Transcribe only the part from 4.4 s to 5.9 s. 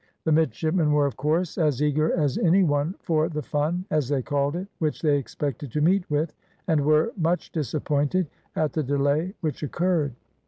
it, which they expected to